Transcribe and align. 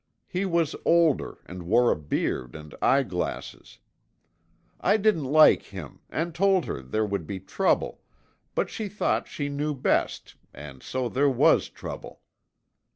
He 0.27 0.45
was 0.45 0.75
older 0.83 1.37
and 1.45 1.61
wore 1.61 1.91
a 1.91 1.95
beard 1.95 2.55
and 2.55 2.73
eyeglasses. 2.81 3.77
I 4.79 4.97
didn't 4.97 5.25
like 5.25 5.61
him 5.61 5.99
and 6.09 6.33
told 6.33 6.65
her 6.65 6.81
there 6.81 7.05
would 7.05 7.27
be 7.27 7.39
trouble, 7.39 8.01
but 8.55 8.67
she 8.71 8.89
thought 8.89 9.27
she 9.27 9.47
knew 9.47 9.75
best, 9.75 10.33
and 10.55 10.81
so 10.81 11.07
there 11.07 11.29
was 11.29 11.69
trouble." 11.69 12.21